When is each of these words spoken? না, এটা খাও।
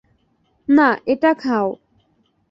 না, 0.67 0.87
এটা 1.05 1.31
খাও। 1.33 1.67